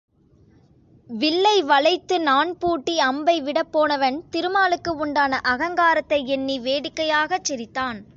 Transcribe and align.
வில்லை 1.09 1.63
வளைத்து, 1.63 2.19
நாண் 2.19 2.57
பூட்டி, 2.59 2.99
அம்பை 2.99 3.41
விடப் 3.41 3.71
போனவன், 3.71 4.23
திருமாலுக்கு 4.29 4.95
உண்டான 4.95 5.39
அகங்காரத்தை 5.43 6.27
எண்ணி 6.27 6.59
வேடிக்கையாகச் 6.59 7.43
சிரித்தான். 7.43 8.01